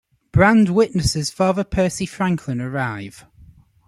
[0.31, 3.23] Brand witnesses Father Percy Franklin arrive.